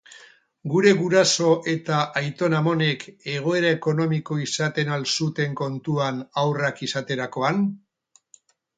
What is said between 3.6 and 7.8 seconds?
ekonomiko izaten al zuten kontuan haurrak izaterakoan?